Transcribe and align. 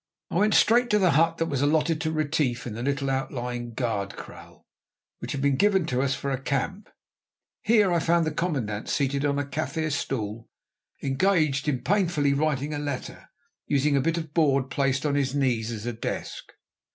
I 0.31 0.39
went 0.39 0.55
straight 0.55 0.89
to 0.89 0.97
the 0.97 1.11
hut 1.11 1.37
that 1.37 1.45
was 1.45 1.61
allotted 1.61 2.01
to 2.01 2.11
Retief 2.11 2.65
in 2.65 2.73
the 2.73 2.81
little 2.81 3.07
outlying 3.07 3.75
guard 3.75 4.17
kraal, 4.17 4.65
which 5.19 5.31
had 5.33 5.43
been 5.43 5.57
given 5.57 5.85
to 5.85 6.01
us 6.01 6.15
for 6.15 6.31
a 6.31 6.41
camp. 6.41 6.89
Here 7.61 7.93
I 7.93 7.99
found 7.99 8.25
the 8.25 8.31
commandant 8.31 8.89
seated 8.89 9.25
on 9.25 9.37
a 9.37 9.45
Kaffir 9.45 9.91
stool 9.91 10.49
engaged 11.03 11.67
in 11.67 11.83
painfully 11.83 12.33
writing 12.33 12.73
a 12.73 12.79
letter, 12.79 13.29
using 13.67 13.95
a 13.95 14.01
bit 14.01 14.17
of 14.17 14.33
board 14.33 14.71
placed 14.71 15.05
on 15.05 15.13
his 15.13 15.35
knees 15.35 15.69
as 15.71 15.85
a 15.85 15.93
desk. 15.93 16.45